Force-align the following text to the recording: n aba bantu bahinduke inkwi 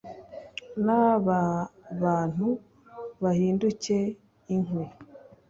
n 0.85 0.87
aba 1.03 1.39
bantu 2.01 2.47
bahinduke 3.21 3.97
inkwi 4.55 4.85